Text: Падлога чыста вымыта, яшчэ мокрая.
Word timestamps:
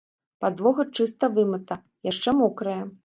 Падлога 0.45 0.85
чыста 0.99 1.29
вымыта, 1.35 1.75
яшчэ 2.11 2.29
мокрая. 2.41 2.81